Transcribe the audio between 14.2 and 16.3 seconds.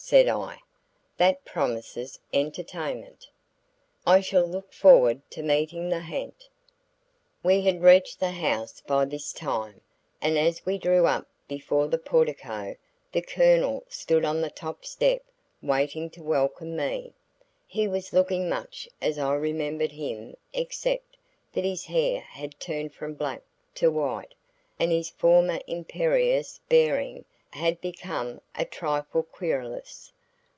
on the top step waiting to